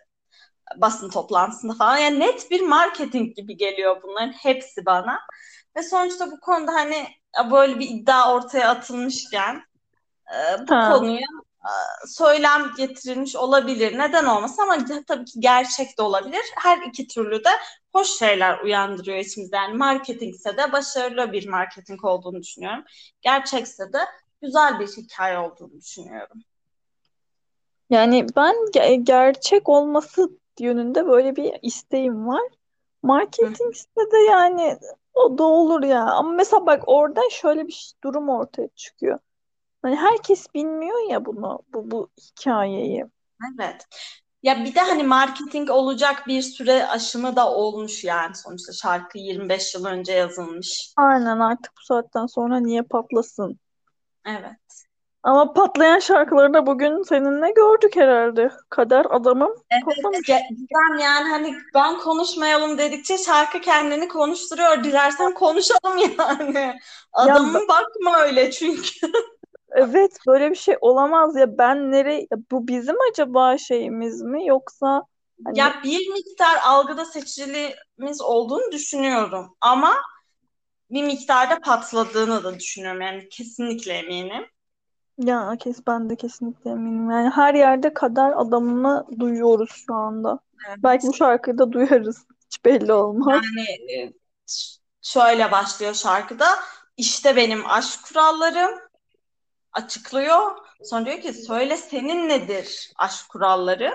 basın 0.77 1.09
toplantısında 1.09 1.73
falan. 1.73 1.97
Yani 1.97 2.19
net 2.19 2.51
bir 2.51 2.61
marketing 2.61 3.35
gibi 3.35 3.57
geliyor 3.57 4.03
bunların 4.03 4.31
hepsi 4.31 4.85
bana. 4.85 5.19
Ve 5.77 5.83
sonuçta 5.83 6.31
bu 6.31 6.39
konuda 6.39 6.73
hani 6.73 7.07
böyle 7.51 7.79
bir 7.79 7.89
iddia 7.89 8.33
ortaya 8.33 8.69
atılmışken 8.69 9.63
e, 10.33 10.67
bu 10.67 10.75
Ha. 10.75 10.91
konuya 10.91 11.27
e, 11.65 11.71
söylem 12.07 12.71
getirilmiş 12.77 13.35
olabilir. 13.35 13.97
Neden 13.97 14.25
olmasın 14.25 14.61
ama 14.61 14.77
tabii 15.07 15.25
ki 15.25 15.39
gerçek 15.39 15.97
de 15.97 16.01
olabilir. 16.01 16.41
Her 16.63 16.77
iki 16.77 17.07
türlü 17.07 17.43
de 17.43 17.49
hoş 17.93 18.09
şeyler 18.09 18.59
uyandırıyor 18.59 19.17
içimizde. 19.17 19.55
Yani 19.55 19.77
marketingse 19.77 20.57
de 20.57 20.71
başarılı 20.71 21.31
bir 21.31 21.47
marketing 21.49 22.05
olduğunu 22.05 22.41
düşünüyorum. 22.41 22.83
Gerçekse 23.21 23.93
de 23.93 23.99
güzel 24.41 24.79
bir 24.79 24.87
hikaye 24.87 25.39
olduğunu 25.39 25.81
düşünüyorum. 25.81 26.41
Yani 27.89 28.25
ben 28.35 28.55
ge- 28.55 29.03
gerçek 29.03 29.69
olması 29.69 30.29
yönünde 30.59 31.07
böyle 31.07 31.35
bir 31.35 31.53
isteğim 31.61 32.27
var. 32.27 32.43
Marketingse 33.03 33.87
de 34.11 34.17
yani 34.17 34.77
o 35.15 35.37
da 35.37 35.43
olur 35.43 35.83
ya. 35.83 36.05
Ama 36.05 36.31
mesela 36.31 36.65
bak 36.65 36.83
orada 36.87 37.21
şöyle 37.31 37.67
bir 37.67 37.93
durum 38.03 38.29
ortaya 38.29 38.69
çıkıyor. 38.75 39.19
Hani 39.81 39.95
herkes 39.95 40.53
bilmiyor 40.53 41.11
ya 41.11 41.25
bunu, 41.25 41.59
bu, 41.73 41.91
bu 41.91 42.09
hikayeyi. 42.21 43.05
Evet. 43.59 43.87
Ya 44.43 44.65
bir 44.65 44.75
de 44.75 44.79
hani 44.79 45.03
marketing 45.03 45.69
olacak 45.69 46.23
bir 46.27 46.41
süre 46.41 46.87
aşımı 46.87 47.35
da 47.35 47.51
olmuş 47.51 48.03
yani 48.03 48.35
sonuçta 48.35 48.73
şarkı 48.73 49.17
25 49.17 49.75
yıl 49.75 49.85
önce 49.85 50.13
yazılmış. 50.13 50.93
Aynen 50.97 51.39
artık 51.39 51.73
bu 51.77 51.85
saatten 51.85 52.25
sonra 52.25 52.59
niye 52.59 52.81
patlasın? 52.81 53.59
Evet. 54.25 54.84
Ama 55.25 55.53
patlayan 55.53 55.99
şarkıları 55.99 56.53
da 56.53 56.65
bugün 56.65 57.03
seninle 57.03 57.51
gördük 57.51 57.95
herhalde. 57.95 58.49
Kader 58.69 59.05
adamım 59.09 59.55
Evet, 59.71 59.83
patlamış. 59.85 60.29
ge- 60.29 60.49
Gizem 60.49 60.99
yani 60.99 61.29
hani 61.29 61.53
ben 61.73 61.97
konuşmayalım 61.97 62.77
dedikçe 62.77 63.17
şarkı 63.17 63.61
kendini 63.61 64.07
konuşturuyor. 64.07 64.83
Dilersen 64.83 65.33
konuşalım 65.33 65.97
yani. 66.19 66.75
Adamın 67.13 67.67
bakma 67.67 68.19
öyle 68.19 68.51
çünkü. 68.51 69.11
Evet 69.71 70.17
böyle 70.27 70.51
bir 70.51 70.55
şey 70.55 70.75
olamaz 70.81 71.35
ya 71.35 71.57
ben 71.57 71.91
nereye 71.91 72.19
ya 72.19 72.37
bu 72.51 72.67
bizim 72.67 72.95
acaba 73.11 73.57
şeyimiz 73.57 74.21
mi 74.21 74.47
yoksa 74.47 75.03
hani 75.45 75.57
Ya 75.57 75.81
bir 75.83 76.09
miktar 76.13 76.57
algıda 76.65 77.05
seçiciliğimiz 77.05 78.21
olduğunu 78.21 78.71
düşünüyorum 78.71 79.57
ama 79.61 79.93
bir 80.91 81.03
miktarda 81.03 81.59
patladığını 81.59 82.43
da 82.43 82.59
düşünüyorum 82.59 83.01
yani 83.01 83.29
kesinlikle 83.29 83.93
eminim. 83.93 84.45
Ya 85.17 85.55
kes 85.59 85.87
ben 85.87 86.09
de 86.09 86.15
kesinlikle 86.15 86.71
eminim 86.71 87.09
yani 87.11 87.29
her 87.29 87.53
yerde 87.53 87.93
kader 87.93 88.33
adamını 88.35 89.05
duyuyoruz 89.19 89.69
şu 89.85 89.93
anda. 89.93 90.39
Evet. 90.67 90.77
Belki 90.83 91.07
bu 91.07 91.13
şarkıyı 91.13 91.57
da 91.57 91.71
duyarız. 91.71 92.25
Hiç 92.45 92.65
belli 92.65 92.93
olmaz. 92.93 93.41
Yani 93.45 93.93
e, 93.99 94.13
şöyle 95.01 95.51
başlıyor 95.51 95.93
şarkıda. 95.93 96.47
İşte 96.97 97.35
benim 97.35 97.69
aşk 97.69 97.99
kurallarım 98.07 98.79
açıklıyor. 99.73 100.41
Sonra 100.83 101.05
diyor 101.05 101.21
ki 101.21 101.33
söyle 101.33 101.77
senin 101.77 102.29
nedir 102.29 102.91
aşk 102.95 103.29
kuralları? 103.29 103.93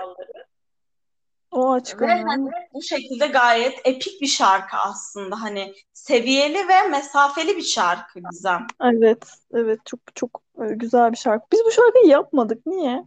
O 1.51 1.71
açık 1.71 2.01
Ve 2.01 2.07
hani 2.07 2.49
bu 2.73 2.81
şekilde 2.81 3.27
gayet 3.27 3.81
epik 3.83 4.21
bir 4.21 4.27
şarkı 4.27 4.77
aslında. 4.77 5.41
Hani 5.41 5.73
seviyeli 5.93 6.67
ve 6.67 6.81
mesafeli 6.81 7.57
bir 7.57 7.63
şarkı 7.63 8.19
Gizem. 8.31 8.67
Evet, 8.81 9.25
evet 9.53 9.79
çok 9.85 9.99
çok 10.15 10.41
e, 10.61 10.73
güzel 10.73 11.11
bir 11.11 11.17
şarkı. 11.17 11.45
Biz 11.51 11.61
bu 11.65 11.71
şarkıyı 11.71 12.05
yapmadık. 12.07 12.65
Niye? 12.65 13.03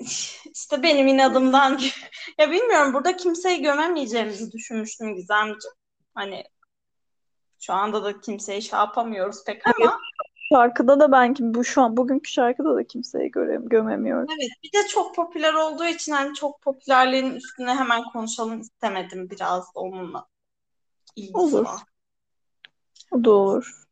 işte 0.54 0.82
benim 0.82 1.06
inadımdan 1.08 1.80
ya 2.38 2.50
bilmiyorum 2.50 2.94
burada 2.94 3.16
kimseyi 3.16 3.62
gömemeyeceğimizi 3.62 4.52
düşünmüştüm 4.52 5.14
Gizemciğim. 5.14 5.74
Hani 6.14 6.44
şu 7.60 7.72
anda 7.72 8.04
da 8.04 8.20
kimseyi 8.20 8.62
şey 8.62 8.78
yapamıyoruz 8.78 9.44
pek 9.44 9.62
ama 9.66 10.00
Şarkıda 10.52 11.00
da 11.00 11.12
ben 11.12 11.34
kim 11.34 11.54
bu 11.54 11.64
şu 11.64 11.82
an 11.82 11.96
bugünkü 11.96 12.30
şarkıda 12.30 12.76
da 12.76 12.86
kimseyi 12.86 13.30
göre, 13.30 13.58
gömemiyorum. 13.62 14.26
evet 14.38 14.50
bir 14.62 14.72
de 14.72 14.88
çok 14.88 15.14
popüler 15.14 15.54
olduğu 15.54 15.84
için 15.84 16.12
hani 16.12 16.34
çok 16.34 16.60
popülerliğin 16.62 17.34
üstüne 17.34 17.74
hemen 17.74 18.02
konuşalım 18.12 18.60
istemedim 18.60 19.30
biraz 19.30 19.64
onunla 19.74 20.26
ilgisi 21.16 21.38
Olur. 21.38 21.64
var. 21.64 21.80
O 23.10 23.24
da 23.24 23.30
olur. 23.30 23.84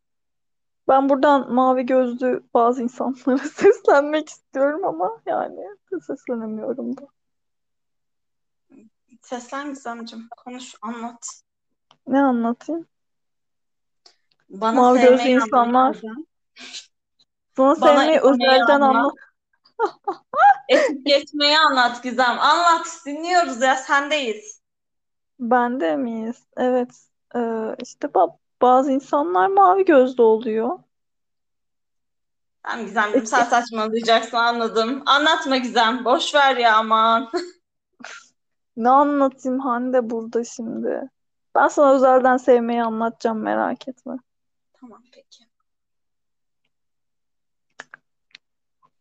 Ben 0.89 1.09
buradan 1.09 1.53
mavi 1.53 1.87
gözlü 1.87 2.43
bazı 2.55 2.83
insanlara 2.83 3.39
seslenmek 3.55 4.29
istiyorum 4.29 4.85
ama 4.85 5.21
yani 5.27 5.61
seslenemiyorum 6.07 6.97
da. 6.97 7.07
Seslen 9.23 9.69
Gizemciğim 9.75 10.29
konuş 10.37 10.75
anlat. 10.83 11.43
Ne 12.07 12.23
anlatayım? 12.23 12.87
Bana 14.49 14.81
Mavi 14.81 15.01
gözlü 15.01 15.29
insanlar. 15.29 15.87
anlat 15.87 16.28
Sana 17.57 17.81
Bana 17.81 18.01
sevmeyi 18.01 18.21
özelden 18.21 18.81
anlat. 18.81 18.97
anlat. 18.97 19.15
Etip 20.69 21.07
geçmeyi 21.07 21.59
anlat 21.59 22.03
Gizem. 22.03 22.39
Anlat 22.41 22.87
dinliyoruz 23.07 23.63
ya 23.63 23.77
sendeyiz. 23.77 24.61
Bende 25.41 25.97
miyiz? 25.97 26.47
Evet. 26.57 26.91
Ee, 27.37 27.77
işte 27.83 28.07
ba- 28.09 28.37
bazı 28.63 28.93
insanlar 28.93 29.47
mavi 29.47 29.85
gözlü 29.85 30.23
oluyor. 30.23 30.79
Tamam 32.63 32.87
Gizemciğim 32.87 33.27
sen 33.27 33.45
saçmalayacaksın 33.45 34.37
anladım. 34.37 35.03
Anlatma 35.07 35.57
Gizem. 35.57 36.05
Boş 36.05 36.35
ver 36.35 36.57
ya 36.57 36.77
aman. 36.77 37.31
Ne 38.77 38.91
anlatayım 38.91 39.61
Hande 39.61 40.11
burada 40.11 40.45
şimdi? 40.45 41.11
Ben 41.55 41.69
sana 41.69 41.95
özelden 41.95 42.37
sevmeyi 42.37 42.83
anlatacağım 42.83 43.39
merak 43.43 43.89
etme. 43.89 44.17
Tamam 44.73 45.03
peki. 45.13 45.48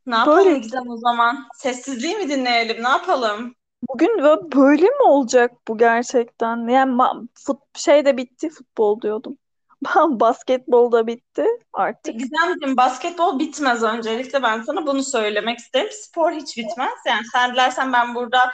Ne 0.07 0.15
yapalım 0.15 0.45
Böyle 0.45 0.59
Gizem 0.59 0.89
o 0.89 0.97
zaman? 0.97 1.47
Sessizliği 1.55 2.15
mi 2.15 2.29
dinleyelim? 2.29 2.83
Ne 2.83 2.89
yapalım? 2.89 3.55
bugün 3.89 4.19
bö- 4.19 4.55
böyle 4.55 4.85
mi 4.85 5.03
olacak 5.03 5.51
bu 5.67 5.77
gerçekten? 5.77 6.67
Yani 6.67 7.27
fut 7.45 7.59
şey 7.75 8.05
de 8.05 8.17
bitti 8.17 8.49
futbol 8.49 9.01
diyordum. 9.01 9.37
Basketbol 10.09 10.91
da 10.91 11.07
bitti 11.07 11.45
artık. 11.73 12.19
Gizemciğim 12.19 12.77
basketbol 12.77 13.39
bitmez 13.39 13.83
öncelikle 13.83 14.43
ben 14.43 14.61
sana 14.61 14.85
bunu 14.87 15.03
söylemek 15.03 15.59
isterim. 15.59 15.89
Spor 15.91 16.31
hiç 16.31 16.57
bitmez. 16.57 16.93
Yani 17.07 17.21
sen 17.33 17.53
dilersen 17.53 17.93
ben 17.93 18.15
burada 18.15 18.51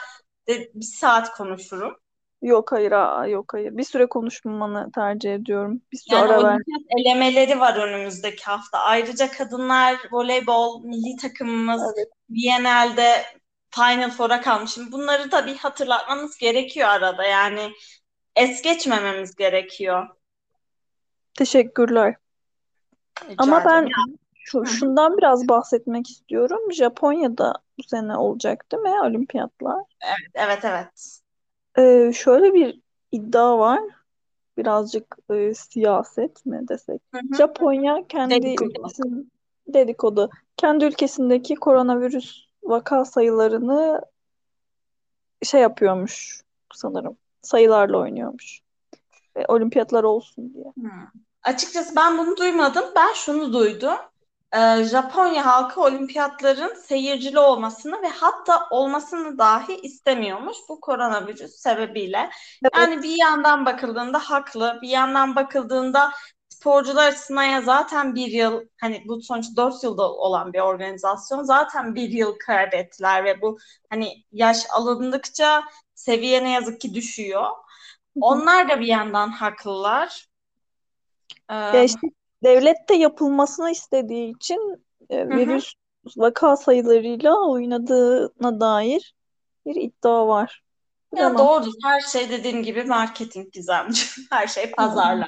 de 0.48 0.70
bir 0.74 0.84
saat 0.84 1.32
konuşurum. 1.32 1.96
Yok 2.42 2.72
hayır 2.72 2.92
aa, 2.92 3.26
yok 3.26 3.54
hayır. 3.54 3.76
Bir 3.76 3.84
süre 3.84 4.06
konuşmamanı 4.06 4.92
tercih 4.92 5.34
ediyorum. 5.34 5.82
Bir 5.92 5.96
süre 5.96 6.16
Yani 6.16 6.32
ara 6.32 6.44
ver. 6.44 6.50
olimpiyat 6.50 6.82
elemeleri 6.88 7.60
var 7.60 7.76
önümüzdeki 7.76 8.44
hafta. 8.44 8.78
Ayrıca 8.78 9.30
kadınlar 9.30 9.96
voleybol 10.12 10.84
milli 10.84 11.16
takımımız 11.16 11.82
Evet. 11.96 12.08
Final 13.74 14.10
Four'a 14.10 14.40
kalmış. 14.40 14.74
Şimdi 14.74 14.92
bunları 14.92 15.32
da 15.32 15.46
bir 15.46 15.56
hatırlatmamız 15.56 16.36
gerekiyor 16.36 16.88
arada. 16.88 17.24
Yani 17.24 17.72
es 18.36 18.62
geçmememiz 18.62 19.34
gerekiyor. 19.34 20.08
Teşekkürler. 21.34 22.14
Rica 23.22 23.34
Ama 23.38 23.64
ben 23.64 23.88
şu, 24.34 24.58
Hı 24.58 24.62
hı. 24.62 24.66
şundan 24.66 25.18
biraz 25.18 25.48
bahsetmek 25.48 26.10
istiyorum. 26.10 26.72
Japonya'da 26.72 27.54
bu 27.78 27.82
sene 27.82 28.16
olacak 28.16 28.72
değil 28.72 28.82
mi 28.82 29.00
olimpiyatlar? 29.00 29.82
Evet, 30.00 30.30
evet, 30.34 30.64
evet. 30.64 31.20
Ee, 31.78 32.12
şöyle 32.14 32.54
bir 32.54 32.80
iddia 33.12 33.58
var. 33.58 33.80
Birazcık 34.56 35.16
e, 35.30 35.54
siyaset 35.54 36.46
mi 36.46 36.68
desek. 36.68 37.02
Hı 37.14 37.18
hı. 37.18 37.36
Japonya 37.36 38.06
kendi 38.08 38.34
Dedikodu. 38.34 38.70
ülkesinin 38.70 39.32
dedikodu. 39.68 40.30
Kendi 40.56 40.84
ülkesindeki 40.84 41.54
koronavirüs 41.54 42.44
vaka 42.62 43.04
sayılarını 43.04 44.00
şey 45.42 45.60
yapıyormuş 45.60 46.42
sanırım. 46.74 47.16
Sayılarla 47.42 47.98
oynuyormuş. 47.98 48.60
E, 49.36 49.44
olimpiyatlar 49.48 50.04
olsun 50.04 50.54
diye. 50.54 50.64
Hı. 50.64 50.90
Açıkçası 51.42 51.96
ben 51.96 52.18
bunu 52.18 52.36
duymadım. 52.36 52.84
Ben 52.96 53.12
şunu 53.14 53.52
duydum. 53.52 53.98
Ee, 54.54 54.84
Japonya 54.84 55.46
halkı 55.46 55.80
olimpiyatların 55.80 56.74
seyircili 56.74 57.38
olmasını 57.38 58.02
ve 58.02 58.08
hatta 58.08 58.66
olmasını 58.70 59.38
dahi 59.38 59.76
istemiyormuş 59.76 60.56
bu 60.68 60.80
koronavirüs 60.80 61.52
sebebiyle. 61.52 62.30
Yani 62.76 62.94
Evet. 62.94 63.02
bir 63.04 63.20
yandan 63.20 63.66
bakıldığında 63.66 64.18
haklı, 64.18 64.78
bir 64.82 64.88
yandan 64.88 65.36
bakıldığında 65.36 66.12
sporcular 66.48 67.08
açısından 67.08 67.42
ya 67.42 67.62
zaten 67.62 68.14
bir 68.14 68.26
yıl 68.26 68.60
hani 68.80 69.02
bu 69.06 69.22
sonuç 69.22 69.46
4 69.56 69.84
yılda 69.84 70.12
olan 70.12 70.52
bir 70.52 70.60
organizasyon 70.60 71.42
zaten 71.42 71.94
bir 71.94 72.08
yıl 72.08 72.34
kaybettiler 72.38 73.24
ve 73.24 73.42
bu 73.42 73.58
hani 73.90 74.24
yaş 74.32 74.58
alındıkça 74.70 75.64
seviye 75.94 76.44
ne 76.44 76.50
yazık 76.52 76.80
ki 76.80 76.94
düşüyor. 76.94 77.46
Onlar 78.20 78.68
da 78.68 78.80
bir 78.80 78.86
yandan 78.86 79.28
haklılar. 79.28 80.26
Ee, 81.50 81.54
Ya 81.54 81.82
işte 81.84 82.06
devlet 82.44 82.88
de 82.88 82.94
yapılmasını 82.94 83.70
istediği 83.70 84.36
için 84.36 84.84
e, 85.10 85.18
hı 85.18 85.22
hı. 85.22 85.36
virüs 85.36 85.72
vaka 86.16 86.56
sayılarıyla 86.56 87.48
oynadığına 87.48 88.60
dair 88.60 89.14
bir 89.66 89.74
iddia 89.74 90.28
var. 90.28 90.62
Ya 91.14 91.20
Bilemem. 91.20 91.38
doğrudur. 91.38 91.72
Her 91.82 92.00
şey 92.00 92.30
dediğim 92.30 92.62
gibi 92.62 92.84
marketing 92.84 93.52
Gizemci. 93.52 94.02
Her 94.30 94.46
şey 94.46 94.66
Hı. 94.66 94.76
pazarlama 94.76 95.26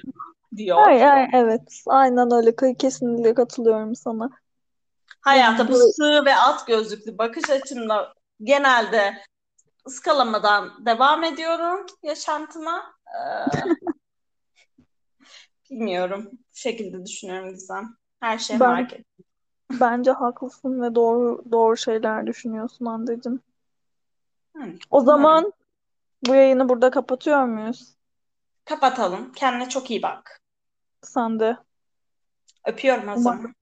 diyor. 0.56 0.86
Ay, 0.86 1.04
ay, 1.08 1.28
evet. 1.32 1.82
Aynen 1.86 2.32
öyle. 2.32 2.76
Kesinlikle 2.78 3.34
katılıyorum 3.34 3.94
sana. 3.94 4.30
Hayata 5.20 5.68
bu 5.68 5.74
sığ 5.74 6.24
ve 6.24 6.36
alt 6.36 6.66
gözlüklü 6.66 7.18
bakış 7.18 7.50
açımla 7.50 8.14
genelde 8.42 9.14
ıskalamadan 9.86 10.86
devam 10.86 11.24
ediyorum 11.24 11.86
yaşantıma. 12.02 12.94
Ee, 13.06 13.16
bilmiyorum. 15.70 16.28
Bu 16.32 16.38
şekilde 16.52 17.06
düşünüyorum 17.06 17.50
Gizem. 17.50 17.96
Her 18.20 18.38
şey 18.38 18.58
ben 18.60 18.66
market. 18.68 19.06
bence 19.72 20.10
haklısın 20.10 20.82
ve 20.82 20.94
doğru 20.94 21.44
doğru 21.52 21.76
şeyler 21.76 22.26
düşünüyorsun 22.26 22.86
Hande'cim. 22.86 23.40
Yani 24.54 24.78
O 24.90 25.00
umarım. 25.00 25.06
zaman 25.06 25.52
bu 26.26 26.34
yayını 26.34 26.68
burada 26.68 26.90
kapatıyor 26.90 27.44
muyuz? 27.44 27.96
Kapatalım. 28.64 29.32
Kendine 29.32 29.68
çok 29.68 29.90
iyi 29.90 30.02
bak. 30.02 30.40
Sen 31.02 31.38
de. 31.40 31.56
Öpüyorum 32.66 33.08
o 33.08 33.16
Umarım, 33.16 33.22
zaman. 33.22 33.54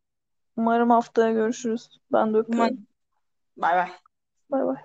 umarım 0.57 0.91
haftaya 0.91 1.33
görüşürüz. 1.33 1.89
Ben 2.13 2.35
de 2.35 2.39
öpüyorum. 2.39 2.77
Umarım. 2.77 2.87
Bay 3.57 3.75
bay. 3.77 3.93
Bay 4.51 4.63
bay. 4.67 4.85